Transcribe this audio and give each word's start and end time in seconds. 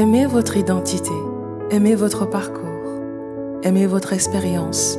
Aimez 0.00 0.24
votre 0.24 0.56
identité, 0.56 1.12
aimez 1.70 1.94
votre 1.94 2.24
parcours, 2.24 3.60
aimez 3.62 3.86
votre 3.86 4.14
expérience, 4.14 4.96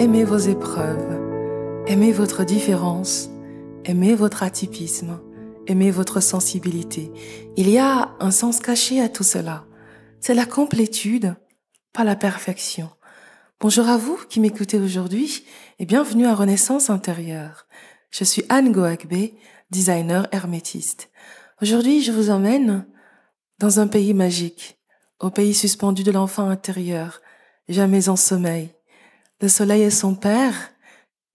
aimez 0.00 0.24
vos 0.24 0.36
épreuves, 0.36 1.84
aimez 1.86 2.10
votre 2.10 2.42
différence, 2.42 3.30
aimez 3.84 4.16
votre 4.16 4.42
atypisme, 4.42 5.20
aimez 5.68 5.92
votre 5.92 6.18
sensibilité. 6.18 7.12
Il 7.56 7.70
y 7.70 7.78
a 7.78 8.16
un 8.18 8.32
sens 8.32 8.58
caché 8.58 9.00
à 9.00 9.08
tout 9.08 9.22
cela. 9.22 9.64
C'est 10.18 10.34
la 10.34 10.44
complétude, 10.44 11.36
pas 11.92 12.02
la 12.02 12.16
perfection. 12.16 12.90
Bonjour 13.60 13.88
à 13.88 13.96
vous 13.96 14.18
qui 14.28 14.40
m'écoutez 14.40 14.80
aujourd'hui 14.80 15.44
et 15.78 15.86
bienvenue 15.86 16.26
à 16.26 16.34
Renaissance 16.34 16.90
intérieure. 16.90 17.68
Je 18.10 18.24
suis 18.24 18.42
Anne 18.48 18.72
Goagbe, 18.72 19.30
designer 19.70 20.26
hermétiste. 20.32 21.10
Aujourd'hui, 21.60 22.02
je 22.02 22.10
vous 22.10 22.30
emmène 22.30 22.86
dans 23.62 23.78
un 23.78 23.86
pays 23.86 24.12
magique, 24.12 24.76
au 25.20 25.30
pays 25.30 25.54
suspendu 25.54 26.02
de 26.02 26.10
l'enfant 26.10 26.48
intérieur, 26.48 27.22
jamais 27.68 28.08
en 28.08 28.16
sommeil. 28.16 28.74
Le 29.40 29.46
soleil 29.46 29.82
est 29.82 29.90
son 29.90 30.16
père 30.16 30.72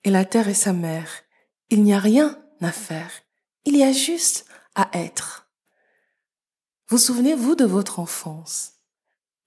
et 0.04 0.10
la 0.10 0.26
terre 0.26 0.50
est 0.50 0.54
sa 0.54 0.74
mère. 0.74 1.08
Il 1.70 1.84
n'y 1.84 1.94
a 1.94 2.00
rien 2.00 2.38
à 2.60 2.74
faire. 2.74 3.10
Il 3.64 3.78
y 3.78 3.84
a 3.84 3.94
juste 3.94 4.46
à 4.76 4.90
être. 4.92 5.48
Vous 6.90 6.98
souvenez-vous 6.98 7.56
de 7.56 7.64
votre 7.64 7.98
enfance? 7.98 8.74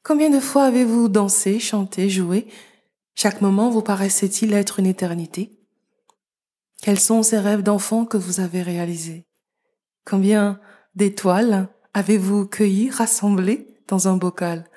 Combien 0.02 0.30
de 0.30 0.40
fois 0.40 0.64
avez-vous 0.64 1.10
dansé, 1.10 1.60
chanté, 1.60 2.08
joué? 2.08 2.48
Chaque 3.14 3.42
moment 3.42 3.68
vous 3.68 3.82
paraissait-il 3.82 4.54
être 4.54 4.78
une 4.78 4.86
éternité? 4.86 5.50
Quels 6.80 6.98
sont 6.98 7.22
ces 7.22 7.38
rêves 7.38 7.62
d'enfant 7.62 8.06
que 8.06 8.16
vous 8.16 8.40
avez 8.40 8.62
réalisés? 8.62 9.26
Combien 10.06 10.58
d'étoiles 10.94 11.68
avez-vous 11.94 12.46
cueilli, 12.46 12.90
rassemblé 12.90 13.66
dans 13.88 14.08
un 14.08 14.16
bocal? 14.16 14.68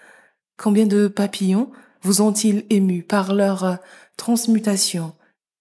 Combien 0.57 0.85
de 0.85 1.07
papillons 1.07 1.71
vous 2.01 2.21
ont-ils 2.21 2.65
ému 2.69 3.03
par 3.03 3.33
leur 3.33 3.79
transmutation 4.17 5.13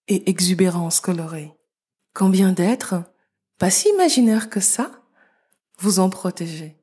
et 0.09 0.29
exubérance 0.31 1.01
colorée? 1.01 1.53
Combien 2.15 2.53
d'êtres, 2.53 3.03
pas 3.59 3.71
si 3.71 3.89
imaginaires 3.91 4.51
que 4.51 4.61
ça, 4.61 4.91
vous 5.79 6.01
ont 6.01 6.11
protégé 6.11 6.77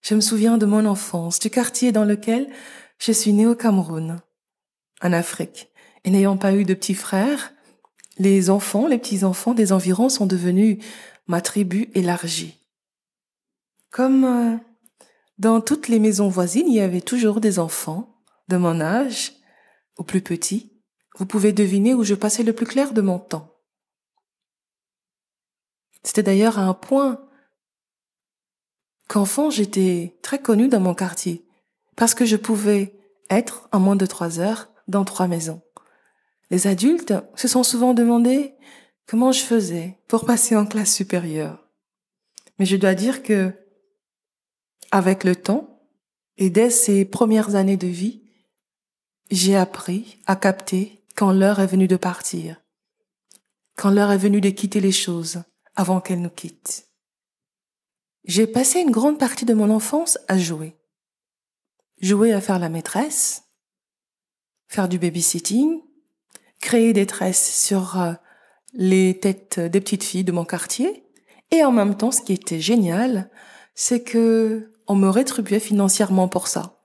Je 0.00 0.14
me 0.14 0.20
souviens 0.20 0.58
de 0.58 0.66
mon 0.66 0.84
enfance, 0.86 1.38
du 1.38 1.50
quartier 1.50 1.92
dans 1.92 2.04
lequel 2.04 2.50
je 2.98 3.12
suis 3.12 3.32
née 3.32 3.46
au 3.46 3.54
Cameroun, 3.54 4.20
en 5.02 5.12
Afrique, 5.12 5.70
et 6.04 6.10
n'ayant 6.10 6.36
pas 6.36 6.54
eu 6.54 6.64
de 6.64 6.74
petits 6.74 6.94
frères, 6.94 7.52
les 8.18 8.50
enfants, 8.50 8.86
les 8.86 8.98
petits-enfants 8.98 9.54
des 9.54 9.72
environs 9.72 10.08
sont 10.08 10.26
devenus 10.26 10.78
ma 11.26 11.40
tribu 11.40 11.90
élargie. 11.94 12.63
Comme 13.94 14.24
euh, 14.24 14.56
dans 15.38 15.60
toutes 15.60 15.86
les 15.86 16.00
maisons 16.00 16.28
voisines, 16.28 16.66
il 16.66 16.74
y 16.74 16.80
avait 16.80 17.00
toujours 17.00 17.40
des 17.40 17.60
enfants 17.60 18.20
de 18.48 18.56
mon 18.56 18.80
âge, 18.80 19.34
ou 20.00 20.02
plus 20.02 20.20
petits. 20.20 20.72
Vous 21.16 21.26
pouvez 21.26 21.52
deviner 21.52 21.94
où 21.94 22.02
je 22.02 22.16
passais 22.16 22.42
le 22.42 22.52
plus 22.52 22.66
clair 22.66 22.92
de 22.92 23.00
mon 23.00 23.20
temps. 23.20 23.54
C'était 26.02 26.24
d'ailleurs 26.24 26.58
à 26.58 26.64
un 26.64 26.74
point 26.74 27.24
qu'enfant 29.06 29.48
j'étais 29.48 30.18
très 30.22 30.40
connue 30.40 30.66
dans 30.66 30.80
mon 30.80 30.94
quartier, 30.94 31.46
parce 31.94 32.14
que 32.14 32.24
je 32.24 32.34
pouvais 32.34 32.98
être 33.30 33.68
en 33.70 33.78
moins 33.78 33.94
de 33.94 34.06
trois 34.06 34.40
heures 34.40 34.72
dans 34.88 35.04
trois 35.04 35.28
maisons. 35.28 35.62
Les 36.50 36.66
adultes 36.66 37.14
se 37.36 37.46
sont 37.46 37.62
souvent 37.62 37.94
demandé 37.94 38.56
comment 39.06 39.30
je 39.30 39.44
faisais 39.44 40.00
pour 40.08 40.26
passer 40.26 40.56
en 40.56 40.66
classe 40.66 40.92
supérieure. 40.92 41.68
Mais 42.58 42.66
je 42.66 42.76
dois 42.76 42.94
dire 42.94 43.22
que 43.22 43.54
avec 44.90 45.24
le 45.24 45.36
temps, 45.36 45.80
et 46.36 46.50
dès 46.50 46.70
ces 46.70 47.04
premières 47.04 47.54
années 47.54 47.76
de 47.76 47.86
vie, 47.86 48.22
j'ai 49.30 49.56
appris 49.56 50.18
à 50.26 50.36
capter 50.36 51.04
quand 51.16 51.32
l'heure 51.32 51.60
est 51.60 51.66
venue 51.66 51.88
de 51.88 51.96
partir, 51.96 52.60
quand 53.76 53.90
l'heure 53.90 54.12
est 54.12 54.18
venue 54.18 54.40
de 54.40 54.50
quitter 54.50 54.80
les 54.80 54.92
choses 54.92 55.42
avant 55.76 56.00
qu'elles 56.00 56.20
nous 56.20 56.30
quittent. 56.30 56.88
J'ai 58.24 58.46
passé 58.46 58.80
une 58.80 58.90
grande 58.90 59.18
partie 59.18 59.44
de 59.44 59.54
mon 59.54 59.70
enfance 59.70 60.18
à 60.28 60.38
jouer. 60.38 60.76
Jouer 62.00 62.32
à 62.32 62.40
faire 62.40 62.58
la 62.58 62.68
maîtresse, 62.68 63.44
faire 64.66 64.88
du 64.88 64.98
babysitting, 64.98 65.80
créer 66.60 66.92
des 66.92 67.06
tresses 67.06 67.64
sur 67.64 68.00
euh, 68.00 68.14
les 68.72 69.18
têtes 69.20 69.60
des 69.60 69.80
petites 69.80 70.04
filles 70.04 70.24
de 70.24 70.32
mon 70.32 70.44
quartier, 70.44 71.04
et 71.50 71.64
en 71.64 71.72
même 71.72 71.96
temps, 71.96 72.10
ce 72.10 72.22
qui 72.22 72.32
était 72.32 72.60
génial, 72.60 73.30
c'est 73.74 74.02
que 74.02 74.73
on 74.86 74.94
me 74.94 75.08
rétribuait 75.08 75.60
financièrement 75.60 76.28
pour 76.28 76.48
ça. 76.48 76.78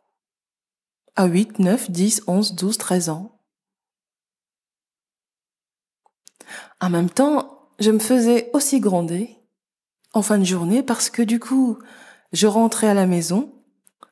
À 1.16 1.26
8, 1.26 1.60
9, 1.60 1.92
10, 1.92 2.24
11, 2.28 2.56
12, 2.56 2.78
13 2.78 3.10
ans. 3.10 3.40
En 6.80 6.90
même 6.90 7.10
temps, 7.10 7.70
je 7.80 7.92
me 7.92 8.00
faisais 8.00 8.50
aussi 8.54 8.80
gronder 8.80 9.36
en 10.14 10.22
fin 10.22 10.38
de 10.38 10.44
journée 10.44 10.84
parce 10.84 11.10
que 11.10 11.22
du 11.22 11.40
coup, 11.40 11.78
je 12.32 12.48
rentrais 12.48 12.88
à 12.88 12.94
la 12.94 13.06
maison, 13.06 13.54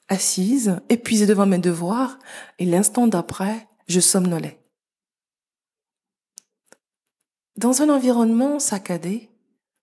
assise, 0.10 0.80
épuisée 0.90 1.26
devant 1.26 1.46
mes 1.46 1.58
devoirs, 1.60 2.20
et 2.60 2.66
l'instant 2.66 3.08
d'après, 3.08 3.68
je 3.88 4.00
somnolais. 4.00 4.60
Dans 7.58 7.82
un 7.82 7.90
environnement 7.90 8.60
saccadé, 8.60 9.30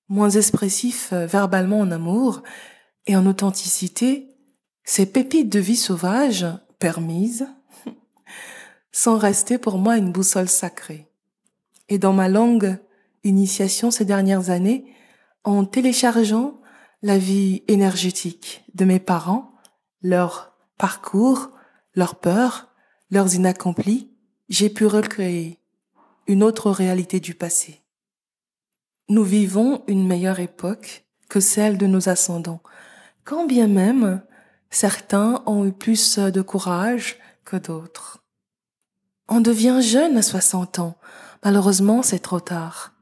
moins 0.09 0.31
expressif 0.31 1.13
euh, 1.13 1.27
verbalement 1.27 1.81
en 1.81 1.91
amour, 1.91 2.43
et 3.07 3.17
en 3.17 3.27
authenticité, 3.27 4.29
ces 4.85 5.07
pépites 5.07 5.51
de 5.51 5.61
vie 5.61 5.77
sauvage, 5.77 6.47
permises, 6.79 7.49
sont 8.93 9.19
restées 9.19 9.59
pour 9.59 9.79
moi 9.79 9.97
une 9.97 10.13
boussole 10.13 10.49
sacrée. 10.49 11.07
Et 11.89 11.99
dans 11.99 12.13
ma 12.13 12.29
longue 12.29 12.79
initiation 13.25 13.91
ces 13.91 14.05
dernières 14.05 14.51
années, 14.51 14.87
en 15.45 15.65
téléchargeant 15.65 16.61
la 17.03 17.19
vie 17.19 17.63
énergétique 17.69 18.65
de 18.75 18.85
mes 18.85 19.01
parents, 19.01 19.53
leur 20.03 20.55
parcours, 20.79 21.51
leurs 21.95 22.17
peurs, 22.17 22.69
leurs 23.11 23.35
inaccomplis, 23.35 24.11
j'ai 24.49 24.71
pu 24.71 24.87
recréer 24.87 25.59
une 26.27 26.43
autre 26.43 26.71
réalité 26.71 27.21
du 27.21 27.35
passé. 27.35 27.83
Nous 29.09 29.23
vivons 29.23 29.85
une 29.87 30.07
meilleure 30.07 30.41
époque 30.41 31.05
que 31.29 31.41
celle 31.41 31.77
de 31.77 31.87
nos 31.87 32.09
ascendants, 32.09 32.63
quand 33.25 33.47
bien 33.47 33.67
même 33.67 34.23
certains 34.71 35.43
ont 35.47 35.67
eu 35.67 35.73
plus 35.73 36.19
de 36.19 36.43
courage 36.43 37.19
que 37.45 37.57
d'autres. 37.57 38.25
On 39.29 39.41
devient 39.41 39.81
jeune 39.81 40.17
à 40.17 40.23
60 40.23 40.79
ans. 40.79 40.97
Malheureusement, 41.43 42.03
c'est 42.03 42.19
trop 42.19 42.41
tard, 42.41 42.93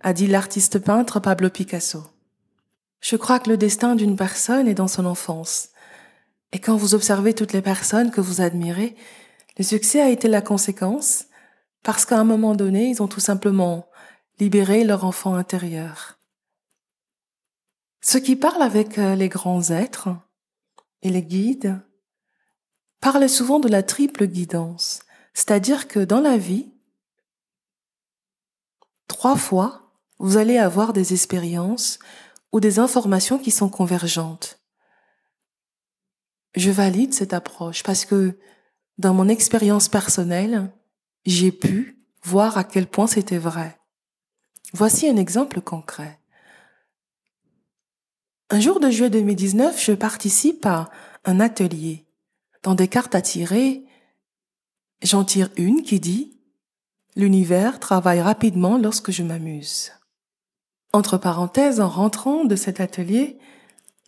a 0.00 0.12
dit 0.12 0.26
l'artiste 0.26 0.78
peintre 0.78 1.20
Pablo 1.20 1.50
Picasso. 1.50 2.02
Je 3.00 3.16
crois 3.16 3.38
que 3.38 3.50
le 3.50 3.56
destin 3.56 3.96
d'une 3.96 4.16
personne 4.16 4.68
est 4.68 4.74
dans 4.74 4.88
son 4.88 5.06
enfance. 5.06 5.68
Et 6.52 6.58
quand 6.58 6.76
vous 6.76 6.94
observez 6.94 7.34
toutes 7.34 7.52
les 7.52 7.62
personnes 7.62 8.10
que 8.10 8.20
vous 8.20 8.40
admirez, 8.40 8.94
le 9.58 9.64
succès 9.64 10.00
a 10.00 10.10
été 10.10 10.28
la 10.28 10.42
conséquence 10.42 11.24
parce 11.82 12.04
qu'à 12.04 12.18
un 12.18 12.24
moment 12.24 12.54
donné, 12.54 12.88
ils 12.88 13.02
ont 13.02 13.08
tout 13.08 13.20
simplement 13.20 13.88
libéré 14.38 14.84
leur 14.84 15.04
enfant 15.04 15.34
intérieur. 15.34 16.19
Ceux 18.00 18.20
qui 18.20 18.36
parlent 18.36 18.62
avec 18.62 18.98
euh, 18.98 19.14
les 19.14 19.28
grands 19.28 19.70
êtres 19.70 20.08
et 21.02 21.10
les 21.10 21.22
guides 21.22 21.80
parlent 23.00 23.28
souvent 23.28 23.60
de 23.60 23.68
la 23.68 23.82
triple 23.82 24.26
guidance, 24.26 25.00
c'est-à-dire 25.34 25.88
que 25.88 26.00
dans 26.00 26.20
la 26.20 26.36
vie, 26.36 26.72
trois 29.06 29.36
fois, 29.36 29.92
vous 30.18 30.36
allez 30.36 30.58
avoir 30.58 30.92
des 30.92 31.12
expériences 31.12 31.98
ou 32.52 32.60
des 32.60 32.78
informations 32.78 33.38
qui 33.38 33.50
sont 33.50 33.68
convergentes. 33.68 34.60
Je 36.54 36.70
valide 36.70 37.14
cette 37.14 37.32
approche 37.32 37.82
parce 37.82 38.04
que 38.04 38.38
dans 38.98 39.14
mon 39.14 39.28
expérience 39.28 39.88
personnelle, 39.88 40.70
j'ai 41.24 41.52
pu 41.52 42.04
voir 42.22 42.58
à 42.58 42.64
quel 42.64 42.86
point 42.86 43.06
c'était 43.06 43.38
vrai. 43.38 43.78
Voici 44.74 45.08
un 45.08 45.16
exemple 45.16 45.60
concret. 45.62 46.19
Un 48.52 48.58
jour 48.58 48.80
de 48.80 48.90
juillet 48.90 49.10
2019, 49.10 49.80
je 49.80 49.92
participe 49.92 50.66
à 50.66 50.90
un 51.24 51.38
atelier. 51.38 52.04
Dans 52.64 52.74
des 52.74 52.88
cartes 52.88 53.14
à 53.14 53.22
tirer, 53.22 53.84
j'en 55.02 55.22
tire 55.22 55.50
une 55.56 55.82
qui 55.82 56.00
dit 56.00 56.36
L'univers 57.14 57.78
travaille 57.78 58.20
rapidement 58.20 58.76
lorsque 58.76 59.12
je 59.12 59.22
m'amuse. 59.22 59.92
Entre 60.92 61.16
parenthèses, 61.16 61.80
en 61.80 61.88
rentrant 61.88 62.44
de 62.44 62.56
cet 62.56 62.80
atelier, 62.80 63.38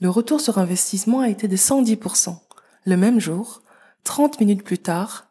le 0.00 0.10
retour 0.10 0.40
sur 0.40 0.58
investissement 0.58 1.20
a 1.20 1.28
été 1.28 1.46
de 1.46 1.56
110%. 1.56 2.36
Le 2.84 2.96
même 2.96 3.20
jour, 3.20 3.62
30 4.02 4.40
minutes 4.40 4.64
plus 4.64 4.78
tard, 4.78 5.28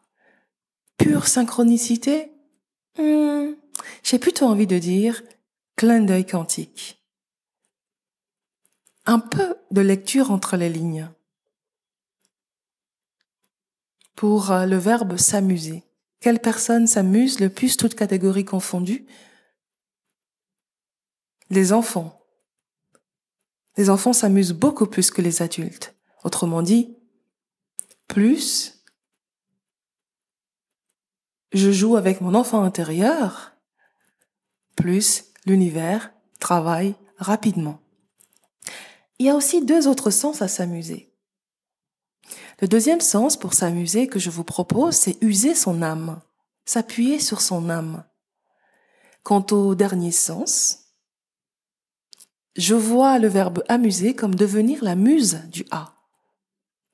pure 0.96 1.28
synchronicité 1.28 2.32
hmm, 2.98 3.50
J'ai 4.02 4.18
plutôt 4.18 4.46
envie 4.46 4.66
de 4.66 4.78
dire 4.78 5.22
clin 5.76 6.00
d'œil 6.00 6.24
quantique. 6.24 7.01
Un 9.04 9.18
peu 9.18 9.56
de 9.70 9.80
lecture 9.80 10.30
entre 10.30 10.56
les 10.56 10.68
lignes. 10.68 11.08
Pour 14.14 14.50
euh, 14.50 14.66
le 14.66 14.76
verbe 14.76 15.16
s'amuser. 15.16 15.82
Quelle 16.20 16.40
personne 16.40 16.86
s'amuse 16.86 17.40
le 17.40 17.50
plus, 17.50 17.76
toutes 17.76 17.94
catégories 17.94 18.44
confondues? 18.44 19.06
Les 21.50 21.72
enfants. 21.72 22.24
Les 23.76 23.90
enfants 23.90 24.12
s'amusent 24.12 24.52
beaucoup 24.52 24.86
plus 24.86 25.10
que 25.10 25.22
les 25.22 25.42
adultes. 25.42 25.96
Autrement 26.24 26.62
dit, 26.62 26.96
plus 28.06 28.82
je 31.52 31.70
joue 31.70 31.96
avec 31.96 32.20
mon 32.22 32.34
enfant 32.34 32.62
intérieur, 32.62 33.52
plus 34.74 35.32
l'univers 35.44 36.12
travaille 36.40 36.94
rapidement. 37.18 37.81
Il 39.22 39.26
y 39.26 39.28
a 39.28 39.36
aussi 39.36 39.64
deux 39.64 39.86
autres 39.86 40.10
sens 40.10 40.42
à 40.42 40.48
s'amuser. 40.48 41.14
Le 42.60 42.66
deuxième 42.66 43.00
sens 43.00 43.36
pour 43.36 43.54
s'amuser 43.54 44.08
que 44.08 44.18
je 44.18 44.30
vous 44.30 44.42
propose, 44.42 44.96
c'est 44.96 45.16
user 45.22 45.54
son 45.54 45.80
âme, 45.80 46.20
s'appuyer 46.64 47.20
sur 47.20 47.40
son 47.40 47.70
âme. 47.70 48.02
Quant 49.22 49.46
au 49.52 49.76
dernier 49.76 50.10
sens, 50.10 50.88
je 52.56 52.74
vois 52.74 53.20
le 53.20 53.28
verbe 53.28 53.62
amuser 53.68 54.16
comme 54.16 54.34
devenir 54.34 54.82
la 54.82 54.96
muse 54.96 55.42
du 55.52 55.66
A. 55.70 55.94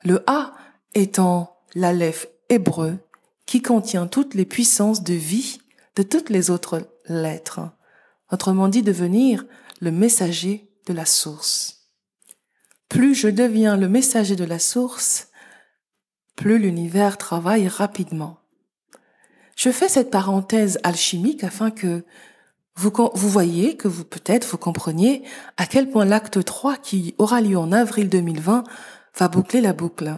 Le 0.05 0.23
A 0.27 0.53
étant 0.95 1.57
l'aleph 1.75 2.29
hébreu 2.51 2.99
qui 3.47 3.63
contient 3.63 4.07
toutes 4.07 4.35
les 4.35 4.45
puissances 4.45 5.03
de 5.03 5.15
vie 5.15 5.63
de 5.97 6.03
toutes 6.03 6.29
les 6.29 6.51
autres 6.51 6.87
lettres. 7.07 7.61
Autrement 8.31 8.69
dit, 8.69 8.83
devenir 8.83 9.47
le 9.81 9.93
messager 9.93 10.71
de 10.85 10.93
la 10.93 11.07
source. 11.07 11.78
Plus 12.89 13.15
je 13.15 13.29
deviens 13.29 13.77
le 13.77 13.89
messager 13.89 14.37
de 14.37 14.45
la 14.45 14.59
source, 14.59 15.29
plus 16.37 16.59
l'univers 16.59 17.19
travaille 17.19 17.69
rapidement. 17.69 18.39
Je 19.57 19.71
fais 19.71 19.89
cette 19.89 20.11
parenthèse 20.11 20.79
alchimique 20.85 21.45
afin 21.45 21.71
que 21.71 22.05
vous, 22.77 22.91
voyez, 23.15 23.77
que 23.77 23.89
vous 23.89 24.05
peut-être 24.05 24.47
vous 24.47 24.57
compreniez 24.57 25.25
à 25.57 25.67
quel 25.67 25.91
point 25.91 26.05
l'acte 26.05 26.45
3 26.45 26.77
qui 26.77 27.17
aura 27.19 27.41
lieu 27.41 27.59
en 27.59 27.73
avril 27.73 28.09
2020 28.09 28.63
va 29.19 29.29
boucler 29.29 29.61
la 29.61 29.73
boucle. 29.73 30.15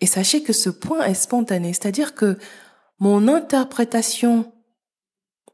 Et 0.00 0.06
sachez 0.06 0.42
que 0.42 0.52
ce 0.52 0.68
point 0.68 1.02
est 1.04 1.14
spontané, 1.14 1.72
c'est-à-dire 1.72 2.14
que 2.14 2.38
mon 2.98 3.26
interprétation 3.26 4.52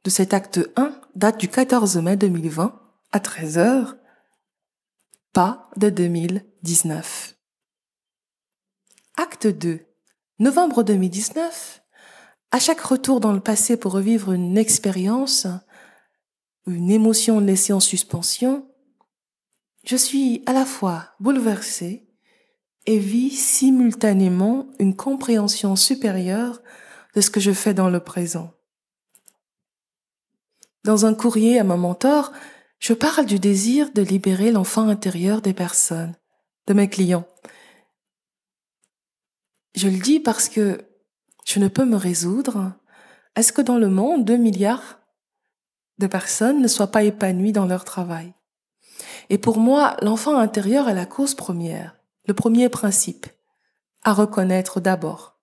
de 0.02 0.10
cet 0.10 0.34
acte 0.34 0.60
1 0.76 0.92
date 1.14 1.38
du 1.38 1.48
14 1.48 1.96
mai 1.98 2.16
2020 2.16 2.80
à 3.12 3.20
13 3.20 3.58
heures, 3.58 3.96
pas 5.34 5.68
de 5.76 5.90
2019. 5.90 7.36
Acte 9.16 9.48
2. 9.48 9.80
Novembre 10.38 10.84
2019. 10.84 11.82
À 12.52 12.60
chaque 12.60 12.80
retour 12.80 13.18
dans 13.18 13.32
le 13.32 13.40
passé 13.40 13.76
pour 13.76 13.92
revivre 13.92 14.30
une 14.30 14.56
expérience, 14.56 15.48
une 16.68 16.88
émotion 16.88 17.40
laissée 17.40 17.72
en 17.72 17.80
suspension, 17.80 18.70
je 19.82 19.96
suis 19.96 20.44
à 20.46 20.52
la 20.52 20.64
fois 20.64 21.16
bouleversée 21.18 22.08
et 22.86 23.00
vis 23.00 23.30
simultanément 23.30 24.68
une 24.78 24.94
compréhension 24.94 25.74
supérieure 25.74 26.62
de 27.16 27.20
ce 27.20 27.30
que 27.30 27.40
je 27.40 27.52
fais 27.52 27.74
dans 27.74 27.90
le 27.90 27.98
présent. 27.98 28.52
Dans 30.84 31.06
un 31.06 31.14
courrier 31.14 31.58
à 31.58 31.64
mon 31.64 31.78
mentor, 31.78 32.30
je 32.78 32.92
parle 32.92 33.26
du 33.26 33.38
désir 33.38 33.92
de 33.92 34.02
libérer 34.02 34.52
l'enfant 34.52 34.88
intérieur 34.88 35.40
des 35.40 35.54
personnes, 35.54 36.14
de 36.66 36.74
mes 36.74 36.88
clients. 36.88 37.26
Je 39.74 39.88
le 39.88 39.98
dis 39.98 40.20
parce 40.20 40.48
que 40.48 40.84
je 41.44 41.58
ne 41.58 41.68
peux 41.68 41.84
me 41.84 41.96
résoudre 41.96 42.74
à 43.34 43.42
ce 43.42 43.52
que 43.52 43.62
dans 43.62 43.78
le 43.78 43.88
monde, 43.88 44.24
deux 44.24 44.36
milliards 44.36 45.00
de 45.98 46.06
personnes 46.06 46.60
ne 46.60 46.68
soient 46.68 46.90
pas 46.90 47.04
épanouies 47.04 47.52
dans 47.52 47.66
leur 47.66 47.84
travail? 47.84 48.32
Et 49.30 49.38
pour 49.38 49.58
moi, 49.58 49.96
l'enfant 50.02 50.38
intérieur 50.38 50.88
est 50.88 50.94
la 50.94 51.06
cause 51.06 51.34
première 51.34 51.96
le 52.26 52.34
premier 52.34 52.68
principe 52.68 53.26
à 54.02 54.12
reconnaître 54.12 54.80
d'abord, 54.80 55.38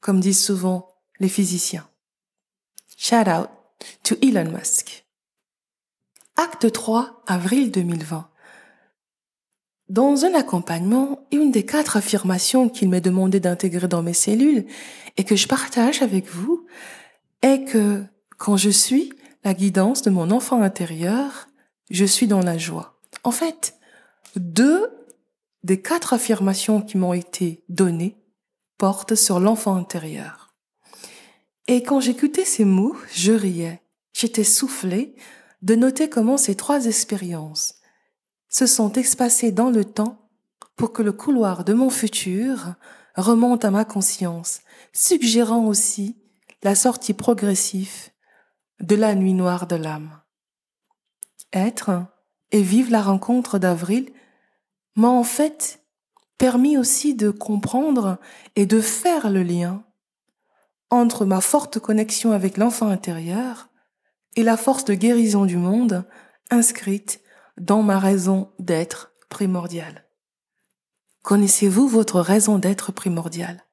comme 0.00 0.20
disent 0.20 0.44
souvent 0.44 0.88
les 1.18 1.28
physiciens. 1.28 1.88
Shout 2.96 3.28
out 3.28 3.48
to 4.04 4.16
Elon 4.22 4.50
Musk. 4.50 5.06
Acte 6.42 6.72
3, 6.72 7.22
avril 7.26 7.70
2020. 7.70 8.26
Dans 9.90 10.24
un 10.24 10.32
accompagnement, 10.32 11.26
une 11.32 11.50
des 11.50 11.66
quatre 11.66 11.98
affirmations 11.98 12.70
qu'il 12.70 12.88
m'est 12.88 13.02
demandé 13.02 13.40
d'intégrer 13.40 13.88
dans 13.88 14.02
mes 14.02 14.14
cellules 14.14 14.64
et 15.18 15.24
que 15.24 15.36
je 15.36 15.46
partage 15.46 16.00
avec 16.00 16.30
vous 16.30 16.64
est 17.42 17.64
que 17.64 18.02
quand 18.38 18.56
je 18.56 18.70
suis 18.70 19.12
la 19.44 19.52
guidance 19.52 20.00
de 20.00 20.08
mon 20.08 20.30
enfant 20.30 20.62
intérieur, 20.62 21.48
je 21.90 22.06
suis 22.06 22.26
dans 22.26 22.40
la 22.40 22.56
joie. 22.56 22.98
En 23.22 23.32
fait, 23.32 23.74
deux 24.34 24.88
des 25.62 25.82
quatre 25.82 26.14
affirmations 26.14 26.80
qui 26.80 26.96
m'ont 26.96 27.12
été 27.12 27.62
données 27.68 28.16
portent 28.78 29.14
sur 29.14 29.40
l'enfant 29.40 29.76
intérieur. 29.76 30.54
Et 31.68 31.82
quand 31.82 32.00
j'écoutais 32.00 32.46
ces 32.46 32.64
mots, 32.64 32.96
je 33.12 33.32
riais. 33.32 33.82
J'étais 34.14 34.42
soufflée 34.42 35.14
de 35.62 35.74
noter 35.74 36.08
comment 36.08 36.36
ces 36.36 36.54
trois 36.54 36.86
expériences 36.86 37.76
se 38.48 38.66
sont 38.66 38.92
espacées 38.92 39.52
dans 39.52 39.70
le 39.70 39.84
temps 39.84 40.28
pour 40.76 40.92
que 40.92 41.02
le 41.02 41.12
couloir 41.12 41.64
de 41.64 41.72
mon 41.72 41.90
futur 41.90 42.74
remonte 43.16 43.64
à 43.64 43.70
ma 43.70 43.84
conscience, 43.84 44.60
suggérant 44.92 45.66
aussi 45.66 46.16
la 46.62 46.74
sortie 46.74 47.14
progressive 47.14 48.10
de 48.80 48.96
la 48.96 49.14
nuit 49.14 49.34
noire 49.34 49.66
de 49.66 49.76
l'âme. 49.76 50.20
Être 51.52 52.06
et 52.52 52.62
vivre 52.62 52.90
la 52.90 53.02
rencontre 53.02 53.58
d'avril 53.58 54.10
m'a 54.96 55.08
en 55.08 55.24
fait 55.24 55.80
permis 56.38 56.78
aussi 56.78 57.14
de 57.14 57.30
comprendre 57.30 58.18
et 58.56 58.66
de 58.66 58.80
faire 58.80 59.30
le 59.30 59.42
lien 59.42 59.84
entre 60.88 61.24
ma 61.24 61.40
forte 61.40 61.78
connexion 61.78 62.32
avec 62.32 62.56
l'enfant 62.56 62.88
intérieur 62.88 63.69
et 64.36 64.42
la 64.42 64.56
force 64.56 64.84
de 64.84 64.94
guérison 64.94 65.44
du 65.44 65.56
monde 65.56 66.06
inscrite 66.50 67.20
dans 67.58 67.82
ma 67.82 67.98
raison 67.98 68.52
d'être 68.58 69.12
primordiale. 69.28 70.06
Connaissez-vous 71.22 71.88
votre 71.88 72.20
raison 72.20 72.58
d'être 72.58 72.92
primordiale? 72.92 73.66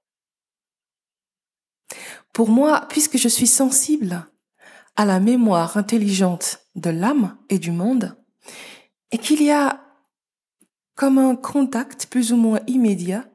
Pour 2.33 2.49
moi, 2.49 2.85
puisque 2.89 3.17
je 3.17 3.27
suis 3.27 3.47
sensible 3.47 4.27
à 4.95 5.05
la 5.05 5.19
mémoire 5.19 5.77
intelligente 5.77 6.59
de 6.75 6.89
l'âme 6.89 7.37
et 7.49 7.59
du 7.59 7.71
monde, 7.71 8.17
et 9.11 9.17
qu'il 9.17 9.41
y 9.41 9.51
a 9.51 9.83
comme 10.95 11.17
un 11.17 11.35
contact 11.35 12.07
plus 12.07 12.33
ou 12.33 12.37
moins 12.37 12.59
immédiat 12.67 13.25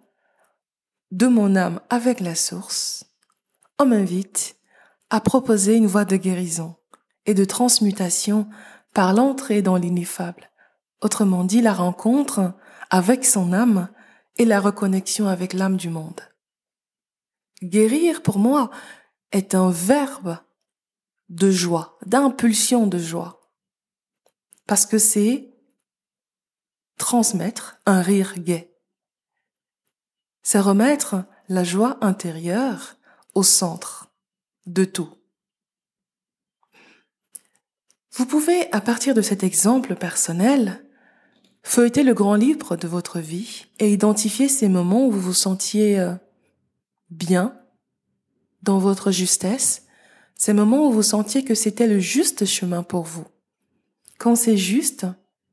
de 1.11 1.27
mon 1.27 1.57
âme 1.57 1.81
avec 1.89 2.21
la 2.21 2.35
source, 2.35 3.05
on 3.79 3.87
m'invite 3.87 4.57
à 5.11 5.21
proposer 5.21 5.75
une 5.77 5.87
voie 5.87 6.05
de 6.05 6.17
guérison 6.17 6.77
et 7.27 7.35
de 7.35 7.45
transmutation 7.45 8.49
par 8.95 9.15
l'entrée 9.15 9.63
dans 9.63 9.77
l'ineffable, 9.77 10.51
autrement 11.01 11.45
dit 11.45 11.61
la 11.61 11.73
rencontre 11.73 12.55
avec 12.91 13.25
son 13.25 13.53
âme 13.53 13.89
et 14.37 14.45
la 14.45 14.61
reconnexion 14.61 15.29
avec 15.29 15.53
l'âme 15.53 15.77
du 15.77 15.89
monde. 15.89 16.21
Guérir 17.63 18.23
pour 18.23 18.39
moi 18.39 18.71
est 19.31 19.55
un 19.55 19.71
verbe 19.71 20.39
de 21.29 21.51
joie, 21.51 21.99
d'impulsion 22.05 22.87
de 22.87 22.99
joie, 22.99 23.41
parce 24.67 24.85
que 24.85 24.99
c'est 24.99 25.53
transmettre 26.99 27.81
un 27.87 28.03
rire 28.03 28.35
gai. 28.39 28.77
C'est 30.43 30.61
remettre 30.61 31.25
la 31.49 31.65
joie 31.65 31.99
intérieure 32.01 32.97
au 33.35 33.43
centre 33.43 34.13
de 34.67 34.85
tout. 34.85 35.22
Vous 38.15 38.27
pouvez, 38.27 38.71
à 38.73 38.83
partir 38.83 39.15
de 39.15 39.23
cet 39.23 39.43
exemple 39.43 39.95
personnel, 39.95 40.85
feuilleter 41.63 42.03
le 42.03 42.13
grand 42.13 42.35
livre 42.35 42.77
de 42.77 42.87
votre 42.87 43.21
vie 43.21 43.67
et 43.79 43.91
identifier 43.91 44.49
ces 44.49 44.69
moments 44.69 45.07
où 45.07 45.11
vous 45.11 45.21
vous 45.21 45.33
sentiez 45.33 45.99
euh, 45.99 46.13
bien 47.09 47.57
dans 48.63 48.79
votre 48.79 49.13
justesse, 49.13 49.87
ces 50.35 50.53
moments 50.53 50.89
où 50.89 50.93
vous 50.93 51.03
sentiez 51.03 51.43
que 51.43 51.55
c'était 51.55 51.87
le 51.87 52.01
juste 52.01 52.45
chemin 52.45 52.83
pour 52.83 53.05
vous. 53.05 53.25
Quand 54.19 54.37
c'est 54.37 54.59
juste, 54.59 55.07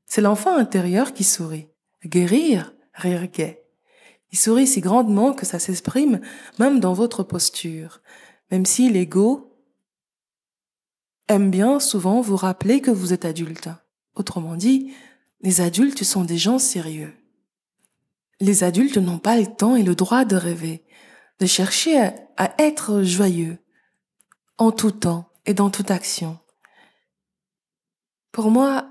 c'est 0.05 0.21
l'enfant 0.21 0.55
intérieur 0.55 1.13
qui 1.13 1.23
sourit. 1.23 1.67
Guérir, 2.05 2.73
rire 2.93 3.27
gai. 3.27 3.63
Il 4.31 4.37
sourit 4.37 4.67
si 4.67 4.81
grandement 4.81 5.33
que 5.33 5.45
ça 5.45 5.59
s'exprime 5.59 6.19
même 6.59 6.79
dans 6.81 6.93
votre 6.93 7.23
posture, 7.23 8.01
même 8.51 8.65
si 8.65 8.89
l'ego 8.89 9.48
aime 11.29 11.51
bien 11.51 11.79
souvent 11.79 12.19
vous 12.19 12.36
rappeler 12.36 12.81
que 12.81 12.91
vous 12.91 13.13
êtes 13.13 13.24
adulte. 13.24 13.69
Autrement 14.15 14.55
dit, 14.55 14.91
Les 15.41 15.62
adultes 15.62 16.03
sont 16.03 16.25
des 16.25 16.38
gens 16.38 16.59
sérieux. 16.59 17.13
Les 18.41 18.63
adultes 18.63 18.98
n'ont 18.98 19.19
pas 19.19 19.38
le 19.38 19.45
temps 19.45 19.75
et 19.75 19.83
le 19.83 19.95
droit 19.95 20.25
de 20.25 20.36
rêver, 20.36 20.83
de 21.39 21.45
chercher 21.45 21.98
à, 22.38 22.53
être 22.57 23.03
joyeux 23.03 23.57
en 24.57 24.71
tout 24.71 24.91
temps 24.91 25.29
et 25.45 25.53
dans 25.53 25.69
toute 25.69 25.91
action. 25.91 26.38
Pour 28.31 28.51
moi, 28.51 28.88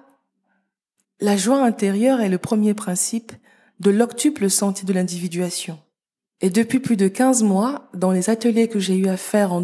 la 1.21 1.37
joie 1.37 1.65
intérieure 1.65 2.21
est 2.21 2.29
le 2.29 2.39
premier 2.39 2.75
principe 2.75 3.33
de 3.81 3.91
l'octuple 3.91 4.49
santé 4.49 4.87
de 4.87 4.93
l'individuation. 4.93 5.79
Et 6.41 6.51
depuis 6.51 6.79
plus 6.79 6.97
de 6.97 7.09
15 7.09 7.43
mois, 7.43 7.91
dans 7.95 8.13
les 8.13 8.31
ateliers 8.31 8.69
que 8.69 8.79
j'ai 8.79 8.97
eu 8.97 9.09
à 9.09 9.17
faire 9.17 9.53
en 9.53 9.61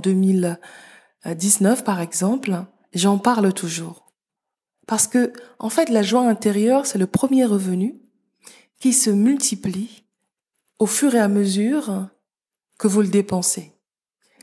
2019 1.24 1.84
par 1.84 2.00
exemple, 2.00 2.64
j'en 2.92 3.18
parle 3.18 3.52
toujours. 3.52 4.12
Parce 4.86 5.06
que, 5.06 5.32
en 5.58 5.70
fait, 5.70 5.88
la 5.88 6.02
joie 6.02 6.28
intérieure, 6.28 6.86
c'est 6.86 6.98
le 6.98 7.06
premier 7.06 7.44
revenu 7.44 8.00
qui 8.78 8.92
se 8.92 9.10
multiplie 9.10 10.04
au 10.78 10.86
fur 10.86 11.14
et 11.14 11.20
à 11.20 11.28
mesure 11.28 12.08
que 12.78 12.88
vous 12.88 13.00
le 13.00 13.08
dépensez. 13.08 13.72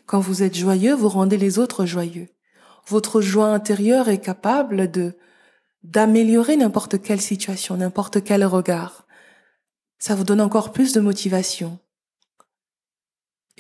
Quand 0.06 0.20
vous 0.20 0.44
êtes 0.44 0.58
joyeux, 0.58 0.96
vous 0.96 1.10
rendez 1.10 1.38
les 1.38 1.60
autres 1.60 1.86
joyeux. 1.86 2.30
Votre 2.88 3.22
joie 3.22 3.48
intérieure 3.48 4.10
est 4.10 4.22
capable 4.22 4.90
de 4.90 5.16
d'améliorer 5.84 6.58
n'importe 6.58 7.02
quelle 7.02 7.22
situation, 7.22 7.76
n'importe 7.78 8.24
quel 8.24 8.46
regard. 8.46 9.08
Ça 9.98 10.14
vous 10.14 10.24
donne 10.24 10.42
encore 10.42 10.72
plus 10.72 10.94
de 10.94 11.00
motivation. 11.00 11.80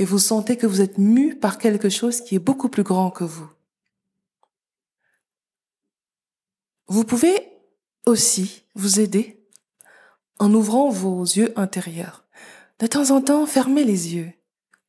Et 0.01 0.03
vous 0.03 0.17
sentez 0.17 0.57
que 0.57 0.65
vous 0.65 0.81
êtes 0.81 0.97
mu 0.97 1.35
par 1.35 1.59
quelque 1.59 1.87
chose 1.87 2.21
qui 2.21 2.33
est 2.33 2.39
beaucoup 2.39 2.69
plus 2.69 2.81
grand 2.81 3.11
que 3.11 3.23
vous. 3.23 3.47
Vous 6.87 7.03
pouvez 7.03 7.47
aussi 8.07 8.63
vous 8.73 8.99
aider 8.99 9.45
en 10.39 10.51
ouvrant 10.55 10.89
vos 10.89 11.21
yeux 11.21 11.53
intérieurs. 11.55 12.25
De 12.79 12.87
temps 12.87 13.11
en 13.11 13.21
temps, 13.21 13.45
fermez 13.45 13.83
les 13.83 14.15
yeux. 14.15 14.33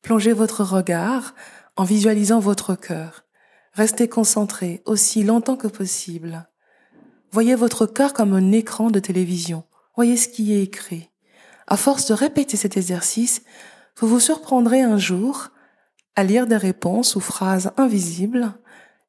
Plongez 0.01 0.33
votre 0.33 0.63
regard 0.63 1.35
en 1.75 1.83
visualisant 1.83 2.39
votre 2.39 2.73
cœur. 2.73 3.23
Restez 3.73 4.09
concentré 4.09 4.81
aussi 4.85 5.23
longtemps 5.23 5.57
que 5.57 5.67
possible. 5.67 6.49
Voyez 7.31 7.53
votre 7.53 7.85
cœur 7.85 8.13
comme 8.13 8.33
un 8.33 8.51
écran 8.51 8.89
de 8.89 8.99
télévision. 8.99 9.63
Voyez 9.95 10.17
ce 10.17 10.27
qui 10.27 10.53
est 10.53 10.63
écrit. 10.63 11.11
À 11.67 11.77
force 11.77 12.07
de 12.07 12.15
répéter 12.15 12.57
cet 12.57 12.77
exercice, 12.77 13.43
vous 13.99 14.07
vous 14.07 14.19
surprendrez 14.19 14.81
un 14.81 14.97
jour 14.97 15.49
à 16.15 16.23
lire 16.23 16.47
des 16.47 16.57
réponses 16.57 17.15
ou 17.15 17.19
phrases 17.19 17.71
invisibles 17.77 18.53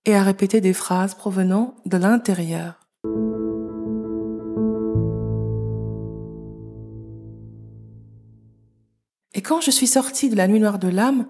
et 0.04 0.14
à 0.14 0.22
répéter 0.22 0.60
des 0.60 0.72
phrases 0.72 1.14
provenant 1.14 1.74
de 1.86 1.96
l'intérieur. 1.96 2.80
Et 9.34 9.42
quand 9.42 9.60
je 9.60 9.70
suis 9.70 9.86
sortie 9.86 10.30
de 10.30 10.36
la 10.36 10.46
nuit 10.46 10.60
noire 10.60 10.78
de 10.78 10.88
l'âme, 10.88 11.26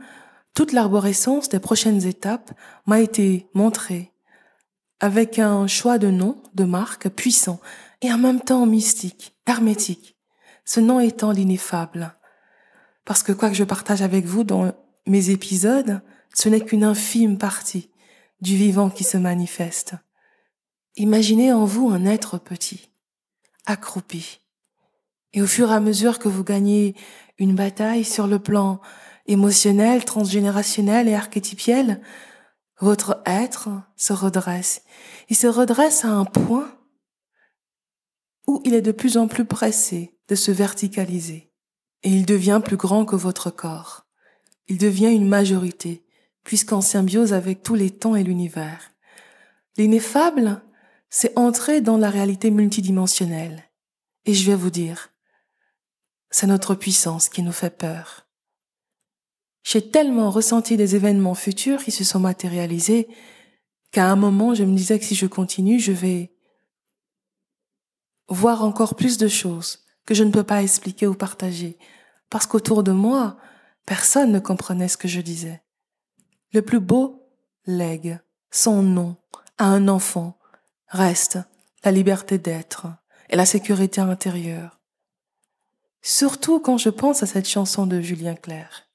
toute 0.54 0.72
l'arborescence 0.72 1.48
des 1.48 1.58
prochaines 1.58 2.06
étapes 2.06 2.52
m'a 2.86 3.00
été 3.00 3.48
montrée, 3.54 4.12
avec 5.00 5.38
un 5.38 5.66
choix 5.66 5.98
de 5.98 6.10
nom, 6.10 6.40
de 6.54 6.64
marque 6.64 7.08
puissant 7.08 7.60
et 8.02 8.12
en 8.12 8.18
même 8.18 8.40
temps 8.40 8.66
mystique, 8.66 9.36
hermétique, 9.46 10.16
ce 10.64 10.80
nom 10.80 11.00
étant 11.00 11.32
l'ineffable. 11.32 12.14
Parce 13.04 13.22
que 13.22 13.32
quoi 13.32 13.48
que 13.48 13.56
je 13.56 13.64
partage 13.64 14.02
avec 14.02 14.24
vous 14.24 14.44
dans 14.44 14.72
mes 15.06 15.30
épisodes, 15.30 16.00
ce 16.34 16.48
n'est 16.48 16.60
qu'une 16.60 16.84
infime 16.84 17.38
partie 17.38 17.90
du 18.40 18.56
vivant 18.56 18.90
qui 18.90 19.04
se 19.04 19.16
manifeste. 19.16 19.94
Imaginez 20.96 21.52
en 21.52 21.64
vous 21.64 21.90
un 21.90 22.04
être 22.04 22.38
petit, 22.38 22.90
accroupi. 23.66 24.40
Et 25.32 25.42
au 25.42 25.46
fur 25.46 25.70
et 25.70 25.74
à 25.74 25.80
mesure 25.80 26.18
que 26.18 26.28
vous 26.28 26.44
gagnez 26.44 26.94
une 27.38 27.54
bataille 27.54 28.04
sur 28.04 28.26
le 28.26 28.38
plan 28.38 28.80
émotionnel, 29.26 30.04
transgénérationnel 30.04 31.08
et 31.08 31.14
archétypiel, 31.14 32.00
votre 32.80 33.22
être 33.26 33.70
se 33.96 34.12
redresse. 34.12 34.82
Il 35.28 35.36
se 35.36 35.46
redresse 35.46 36.04
à 36.04 36.08
un 36.08 36.24
point 36.24 36.70
où 38.46 38.60
il 38.64 38.74
est 38.74 38.82
de 38.82 38.92
plus 38.92 39.16
en 39.16 39.26
plus 39.26 39.44
pressé 39.44 40.18
de 40.28 40.34
se 40.34 40.50
verticaliser. 40.50 41.53
Et 42.04 42.10
il 42.10 42.26
devient 42.26 42.60
plus 42.62 42.76
grand 42.76 43.04
que 43.04 43.16
votre 43.16 43.50
corps. 43.50 44.06
Il 44.68 44.78
devient 44.78 45.12
une 45.12 45.26
majorité, 45.26 46.04
puisqu'en 46.44 46.80
symbiose 46.80 47.32
avec 47.32 47.62
tous 47.62 47.74
les 47.74 47.90
temps 47.90 48.14
et 48.14 48.22
l'univers. 48.22 48.92
L'ineffable, 49.76 50.62
c'est 51.10 51.36
entrer 51.38 51.80
dans 51.80 51.96
la 51.96 52.10
réalité 52.10 52.50
multidimensionnelle. 52.50 53.64
Et 54.26 54.34
je 54.34 54.50
vais 54.50 54.56
vous 54.56 54.70
dire, 54.70 55.10
c'est 56.30 56.46
notre 56.46 56.74
puissance 56.74 57.28
qui 57.28 57.42
nous 57.42 57.52
fait 57.52 57.76
peur. 57.76 58.26
J'ai 59.62 59.90
tellement 59.90 60.30
ressenti 60.30 60.76
des 60.76 60.94
événements 60.94 61.34
futurs 61.34 61.82
qui 61.82 61.90
se 61.90 62.04
sont 62.04 62.20
matérialisés 62.20 63.08
qu'à 63.92 64.10
un 64.10 64.16
moment, 64.16 64.54
je 64.54 64.64
me 64.64 64.76
disais 64.76 64.98
que 64.98 65.04
si 65.06 65.14
je 65.14 65.26
continue, 65.26 65.80
je 65.80 65.92
vais 65.92 66.34
voir 68.28 68.62
encore 68.62 68.94
plus 68.94 69.16
de 69.16 69.28
choses 69.28 69.83
que 70.06 70.14
je 70.14 70.24
ne 70.24 70.30
peux 70.30 70.44
pas 70.44 70.62
expliquer 70.62 71.06
ou 71.06 71.14
partager, 71.14 71.78
parce 72.30 72.46
qu'autour 72.46 72.82
de 72.82 72.92
moi, 72.92 73.36
personne 73.86 74.32
ne 74.32 74.38
comprenait 74.38 74.88
ce 74.88 74.96
que 74.96 75.08
je 75.08 75.20
disais. 75.20 75.62
Le 76.52 76.62
plus 76.62 76.80
beau 76.80 77.28
lègue 77.66 78.18
son 78.50 78.82
nom 78.82 79.16
à 79.58 79.66
un 79.66 79.88
enfant 79.88 80.38
reste 80.88 81.38
la 81.84 81.90
liberté 81.90 82.38
d'être 82.38 82.86
et 83.28 83.36
la 83.36 83.46
sécurité 83.46 84.00
intérieure. 84.00 84.80
Surtout 86.02 86.60
quand 86.60 86.78
je 86.78 86.90
pense 86.90 87.22
à 87.22 87.26
cette 87.26 87.48
chanson 87.48 87.86
de 87.86 88.00
Julien 88.00 88.34
Clerc. 88.34 88.88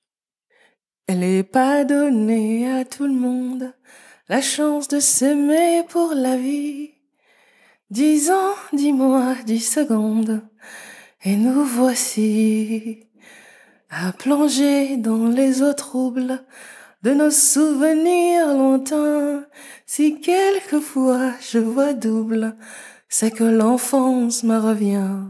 Elle 1.07 1.19
n'est 1.19 1.43
pas 1.43 1.83
donnée 1.83 2.71
à 2.71 2.85
tout 2.85 3.05
le 3.05 3.13
monde, 3.13 3.73
la 4.29 4.41
chance 4.41 4.87
de 4.87 4.99
s'aimer 4.99 5.83
pour 5.89 6.13
la 6.13 6.37
vie. 6.37 6.91
Dix 7.89 8.29
ans, 8.29 8.53
dix 8.71 8.93
mois, 8.93 9.35
dix 9.45 9.59
secondes, 9.59 10.41
et 11.23 11.35
nous 11.35 11.63
voici 11.63 13.07
à 13.89 14.11
plonger 14.13 14.97
dans 14.97 15.27
les 15.27 15.61
eaux 15.61 15.73
troubles 15.73 16.43
de 17.03 17.11
nos 17.13 17.31
souvenirs 17.31 18.47
lointains. 18.53 19.45
Si 19.85 20.21
quelquefois 20.21 21.33
je 21.41 21.59
vois 21.59 21.93
double, 21.93 22.55
c'est 23.09 23.31
que 23.31 23.43
l'enfance 23.43 24.43
me 24.43 24.57
revient. 24.57 25.23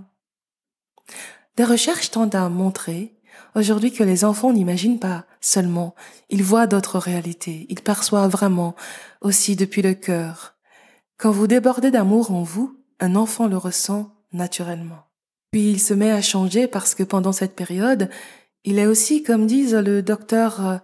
Des 1.58 1.63
recherches 1.63 2.12
tendent 2.12 2.36
à 2.36 2.50
montrer 2.50 3.15
aujourd'hui 3.55 3.91
que 3.91 4.03
les 4.03 4.25
enfants 4.25 4.53
n'imaginent 4.53 5.00
pas 5.00 5.25
seulement, 5.41 5.96
ils 6.29 6.43
voient 6.43 6.67
d'autres 6.67 7.00
réalités, 7.00 7.65
ils 7.69 7.81
perçoivent 7.81 8.29
vraiment 8.29 8.75
aussi 9.22 9.55
depuis 9.55 9.81
le 9.81 9.93
cœur. 9.93 10.55
Quand 11.17 11.31
vous 11.31 11.48
débordez 11.48 11.91
d'amour 11.91 12.31
en 12.31 12.43
vous, 12.43 12.77
un 13.00 13.15
enfant 13.15 13.48
le 13.48 13.58
ressent 13.58 14.12
naturellement. 14.31 15.09
Puis 15.51 15.72
il 15.72 15.79
se 15.79 15.94
met 15.94 16.12
à 16.12 16.22
changer 16.22 16.68
parce 16.68 16.96
que 16.96 17.03
pendant 17.03 17.32
cette 17.32 17.56
période, 17.56 18.10
il 18.63 18.77
est 18.77 18.86
aussi, 18.86 19.24
comme 19.24 19.48
disent 19.48 19.74
le 19.74 20.03
docteur 20.03 20.65
euh, 20.65 20.77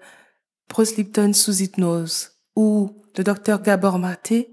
Bruce 0.70 0.96
Lipton 0.96 1.34
sous 1.34 1.62
hypnose 1.62 2.32
ou 2.56 3.04
le 3.18 3.24
docteur 3.24 3.62
Gabor 3.62 4.00
Maté, 4.00 4.52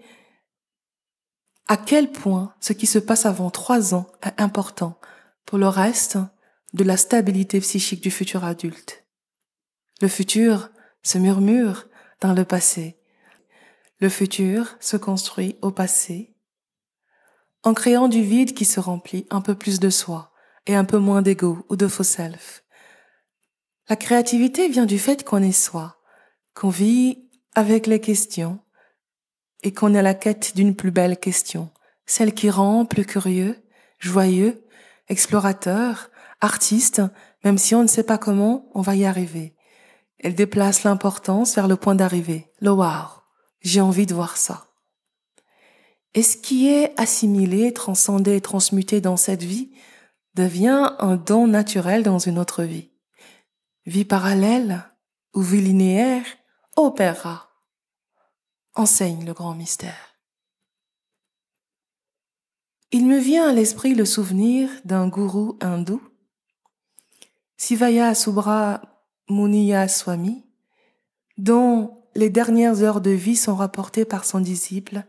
à 1.68 1.76
quel 1.76 2.10
point 2.10 2.54
ce 2.60 2.72
qui 2.72 2.86
se 2.86 2.98
passe 2.98 3.24
avant 3.24 3.50
trois 3.50 3.94
ans 3.94 4.06
est 4.22 4.40
important 4.40 5.00
pour 5.46 5.58
le 5.58 5.68
reste 5.68 6.18
de 6.74 6.84
la 6.84 6.96
stabilité 6.96 7.60
psychique 7.60 8.02
du 8.02 8.10
futur 8.10 8.44
adulte? 8.44 9.04
Le 10.00 10.08
futur 10.08 10.70
se 11.02 11.18
murmure 11.18 11.86
dans 12.20 12.34
le 12.34 12.44
passé. 12.44 12.98
Le 14.00 14.08
futur 14.08 14.76
se 14.80 14.96
construit 14.96 15.56
au 15.62 15.70
passé 15.70 16.31
en 17.62 17.74
créant 17.74 18.08
du 18.08 18.22
vide 18.22 18.54
qui 18.54 18.64
se 18.64 18.80
remplit 18.80 19.26
un 19.30 19.40
peu 19.40 19.54
plus 19.54 19.80
de 19.80 19.90
soi 19.90 20.32
et 20.66 20.74
un 20.74 20.84
peu 20.84 20.98
moins 20.98 21.22
d'ego 21.22 21.64
ou 21.68 21.76
de 21.76 21.88
faux 21.88 22.02
self. 22.02 22.64
La 23.88 23.96
créativité 23.96 24.68
vient 24.68 24.86
du 24.86 24.98
fait 24.98 25.24
qu'on 25.24 25.42
est 25.42 25.52
soi, 25.52 25.96
qu'on 26.54 26.70
vit 26.70 27.28
avec 27.54 27.86
les 27.86 28.00
questions 28.00 28.60
et 29.62 29.72
qu'on 29.72 29.94
est 29.94 29.98
à 29.98 30.02
la 30.02 30.14
quête 30.14 30.56
d'une 30.56 30.74
plus 30.74 30.90
belle 30.90 31.18
question, 31.18 31.70
celle 32.06 32.34
qui 32.34 32.50
rend 32.50 32.84
plus 32.84 33.04
curieux, 33.04 33.62
joyeux 33.98 34.62
explorateur, 35.08 36.10
artiste, 36.40 37.02
même 37.44 37.58
si 37.58 37.74
on 37.74 37.82
ne 37.82 37.88
sait 37.88 38.02
pas 38.02 38.18
comment, 38.18 38.70
on 38.74 38.80
va 38.80 38.96
y 38.96 39.04
arriver. 39.04 39.54
Elle 40.18 40.34
déplace 40.34 40.84
l'importance 40.84 41.54
vers 41.54 41.68
le 41.68 41.76
point 41.76 41.94
d'arrivée, 41.94 42.50
le 42.60 42.70
wow. 42.70 43.08
J'ai 43.60 43.80
envie 43.80 44.06
de 44.06 44.14
voir 44.14 44.36
ça. 44.36 44.71
Et 46.14 46.22
ce 46.22 46.36
qui 46.36 46.68
est 46.68 46.98
assimilé, 47.00 47.72
transcendé 47.72 48.40
transmuté 48.40 49.00
dans 49.00 49.16
cette 49.16 49.42
vie 49.42 49.72
devient 50.34 50.94
un 50.98 51.16
don 51.16 51.46
naturel 51.46 52.02
dans 52.02 52.18
une 52.18 52.38
autre 52.38 52.62
vie. 52.64 52.90
Vie 53.86 54.04
parallèle 54.04 54.84
ou 55.34 55.42
vie 55.42 55.62
linéaire 55.62 56.24
opéra. 56.76 57.48
Enseigne 58.74 59.24
le 59.24 59.32
grand 59.32 59.54
mystère. 59.54 60.12
il 62.92 63.06
me 63.06 63.18
vient 63.18 63.48
à 63.48 63.52
l'esprit 63.52 63.94
le 63.94 64.04
souvenir 64.04 64.68
d'un 64.84 65.08
gourou 65.08 65.56
hindou, 65.60 66.00
Sivaya 67.56 68.14
Subra 68.14 68.82
Muniya 69.30 69.88
Swami, 69.88 70.44
dont 71.38 72.02
les 72.14 72.28
dernières 72.28 72.82
heures 72.82 73.00
de 73.00 73.10
vie 73.10 73.36
sont 73.36 73.56
rapportées 73.56 74.04
par 74.04 74.26
son 74.26 74.40
disciple, 74.40 75.04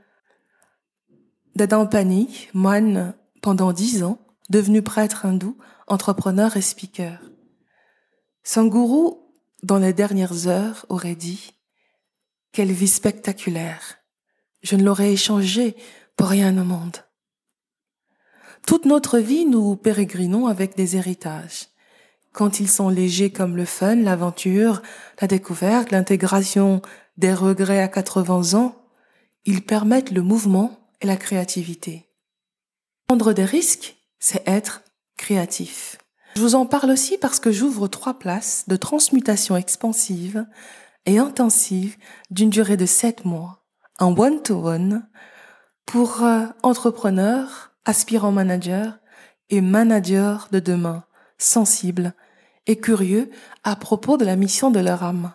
Dadampani, 1.56 2.48
moine 2.54 3.14
pendant 3.42 3.74
dix 3.74 4.04
ans, 4.04 4.20
devenu 4.50 4.82
prêtre 4.82 5.26
hindou, 5.26 5.58
entrepreneur 5.88 6.58
et 6.58 6.62
speaker. 6.62 7.20
Son 8.44 8.66
gourou, 8.66 9.32
dans 9.62 9.78
les 9.78 9.94
dernières 9.94 10.48
heures, 10.48 10.86
aurait 10.90 11.16
dit 11.16 11.54
Quelle 12.52 12.72
vie 12.72 12.88
spectaculaire 12.88 14.00
Je 14.64 14.76
ne 14.76 14.84
l'aurais 14.84 15.14
échangé 15.14 15.76
pour 16.18 16.28
rien 16.28 16.58
au 16.58 16.64
monde. 16.64 16.98
Toute 18.66 18.86
notre 18.86 19.20
vie, 19.20 19.46
nous 19.46 19.76
pérégrinons 19.76 20.48
avec 20.48 20.76
des 20.76 20.96
héritages. 20.96 21.68
Quand 22.32 22.60
ils 22.60 22.70
sont 22.70 22.90
légers 22.90 23.30
comme 23.30 23.56
le 23.56 23.66
fun, 23.66 23.96
l'aventure, 23.96 24.82
la 25.22 25.28
découverte, 25.28 25.92
l'intégration 25.92 26.82
des 27.18 27.34
regrets 27.34 27.82
à 27.82 27.88
80 27.88 28.58
ans, 28.60 28.76
ils 29.46 29.64
permettent 29.64 30.12
le 30.12 30.24
mouvement 30.24 30.83
la 31.04 31.18
créativité. 31.18 32.08
Prendre 33.08 33.34
des 33.34 33.46
risques, 33.46 33.98
c'est 34.20 34.48
être 34.48 34.84
créatif. 35.18 35.98
Je 36.36 36.42
vous 36.42 36.56
en 36.56 36.66
parle 36.66 36.92
aussi 36.92 37.18
parce 37.18 37.40
que 37.40 37.52
j'ouvre 37.52 37.88
trois 37.88 38.18
places 38.18 38.66
de 38.68 38.76
transmutation 38.76 39.56
expansive 39.56 40.46
et 41.06 41.20
intensive 41.20 41.98
d'une 42.32 42.50
durée 42.50 42.78
de 42.78 42.86
sept 42.86 43.26
mois 43.26 43.64
en 44.00 44.18
one-to-one 44.18 45.08
pour 45.86 46.24
euh, 46.24 46.46
entrepreneurs, 46.64 47.74
aspirants 47.86 48.32
managers 48.32 48.90
et 49.50 49.62
managers 49.62 50.38
de 50.52 50.60
demain, 50.60 51.04
sensibles 51.38 52.14
et 52.66 52.78
curieux 52.78 53.30
à 53.64 53.76
propos 53.76 54.18
de 54.18 54.26
la 54.26 54.36
mission 54.36 54.72
de 54.72 54.80
leur 54.80 55.04
âme 55.04 55.34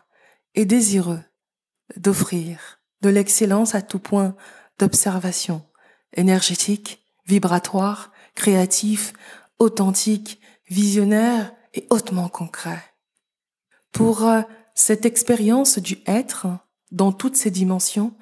et 0.54 0.64
désireux 0.64 1.20
d'offrir 1.96 2.80
de 3.02 3.08
l'excellence 3.08 3.74
à 3.74 3.82
tout 3.82 3.98
point 3.98 4.34
d'observation 4.78 5.62
énergétique, 6.16 7.04
vibratoire, 7.26 8.10
créatif, 8.34 9.12
authentique, 9.58 10.40
visionnaire 10.68 11.52
et 11.74 11.86
hautement 11.90 12.28
concret. 12.28 12.82
Pour 13.92 14.24
euh, 14.24 14.40
cette 14.74 15.04
expérience 15.06 15.78
du 15.78 15.98
être 16.06 16.46
dans 16.90 17.12
toutes 17.12 17.36
ses 17.36 17.50
dimensions, 17.50 18.14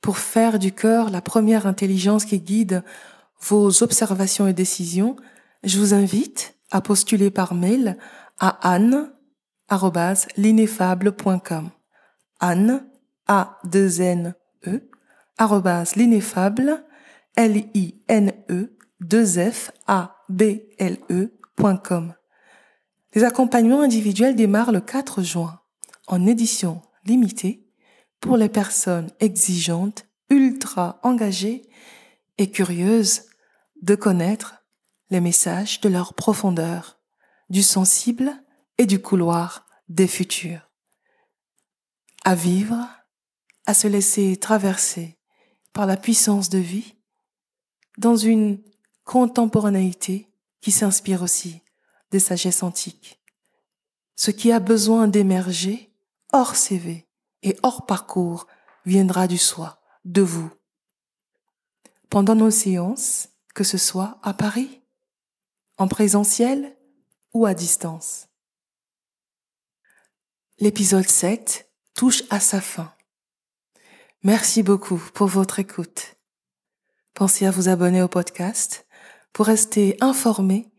pour 0.00 0.18
faire 0.18 0.58
du 0.58 0.72
cœur 0.72 1.10
la 1.10 1.20
première 1.20 1.66
intelligence 1.66 2.24
qui 2.24 2.40
guide 2.40 2.82
vos 3.40 3.82
observations 3.82 4.48
et 4.48 4.52
décisions, 4.52 5.16
je 5.64 5.78
vous 5.78 5.94
invite 5.94 6.54
à 6.70 6.80
postuler 6.80 7.30
par 7.30 7.54
mail 7.54 7.96
à 8.38 8.72
anne@l'ineffable.com. 8.72 11.70
Anne 12.40 12.86
a 13.26 13.58
2 13.64 14.00
n 14.00 14.34
e 14.66 14.87
l'ineffable 15.96 16.84
l 17.36 17.56
i 17.74 18.02
n 18.08 18.32
e 18.48 18.76
2 19.00 19.50
f 19.52 19.70
a 19.86 20.16
b 20.28 20.42
l 20.78 20.98
e.com. 21.10 22.14
Les 23.14 23.24
accompagnements 23.24 23.82
individuels 23.82 24.34
démarrent 24.34 24.72
le 24.72 24.80
4 24.80 25.22
juin 25.22 25.60
en 26.08 26.26
édition 26.26 26.82
limitée 27.04 27.66
pour 28.20 28.36
les 28.36 28.48
personnes 28.48 29.10
exigeantes, 29.20 30.06
ultra 30.30 30.98
engagées 31.02 31.62
et 32.38 32.50
curieuses 32.50 33.22
de 33.80 33.94
connaître 33.94 34.64
les 35.10 35.20
messages 35.20 35.80
de 35.80 35.88
leur 35.88 36.14
profondeur, 36.14 37.00
du 37.48 37.62
sensible 37.62 38.32
et 38.76 38.86
du 38.86 39.00
couloir 39.00 39.66
des 39.88 40.08
futurs. 40.08 40.68
À 42.24 42.34
vivre, 42.34 42.88
à 43.66 43.74
se 43.74 43.86
laisser 43.86 44.36
traverser 44.36 45.17
la 45.86 45.96
puissance 45.96 46.48
de 46.48 46.58
vie 46.58 46.94
dans 47.98 48.16
une 48.16 48.60
contemporanéité 49.04 50.28
qui 50.60 50.70
s'inspire 50.70 51.22
aussi 51.22 51.62
des 52.10 52.20
sagesses 52.20 52.62
antiques. 52.62 53.20
Ce 54.16 54.30
qui 54.30 54.52
a 54.52 54.60
besoin 54.60 55.08
d'émerger 55.08 55.92
hors 56.32 56.56
CV 56.56 57.06
et 57.42 57.56
hors 57.62 57.86
parcours 57.86 58.46
viendra 58.84 59.26
du 59.26 59.38
soi, 59.38 59.80
de 60.04 60.22
vous. 60.22 60.50
Pendant 62.10 62.34
nos 62.34 62.50
séances, 62.50 63.28
que 63.54 63.64
ce 63.64 63.78
soit 63.78 64.18
à 64.22 64.34
Paris, 64.34 64.80
en 65.76 65.88
présentiel 65.88 66.76
ou 67.34 67.46
à 67.46 67.54
distance. 67.54 68.28
L'épisode 70.58 71.08
7 71.08 71.70
touche 71.94 72.24
à 72.30 72.40
sa 72.40 72.60
fin. 72.60 72.92
Merci 74.24 74.64
beaucoup 74.64 75.00
pour 75.14 75.28
votre 75.28 75.60
écoute. 75.60 76.16
Pensez 77.14 77.46
à 77.46 77.52
vous 77.52 77.68
abonner 77.68 78.02
au 78.02 78.08
podcast 78.08 78.86
pour 79.32 79.46
rester 79.46 79.96
informé 80.00 80.72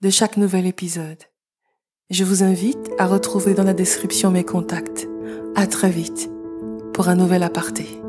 de 0.00 0.08
chaque 0.08 0.38
nouvel 0.38 0.66
épisode. 0.66 1.22
Je 2.08 2.24
vous 2.24 2.42
invite 2.42 2.90
à 2.98 3.06
retrouver 3.06 3.52
dans 3.52 3.64
la 3.64 3.74
description 3.74 4.30
mes 4.30 4.44
contacts. 4.44 5.08
À 5.54 5.66
très 5.66 5.90
vite 5.90 6.30
pour 6.94 7.08
un 7.08 7.16
nouvel 7.16 7.42
aparté. 7.42 8.00